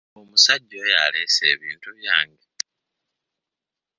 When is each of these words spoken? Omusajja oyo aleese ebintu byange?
Omusajja 0.19 0.75
oyo 0.83 0.95
aleese 1.05 1.43
ebintu 1.53 1.89
byange? 1.99 2.47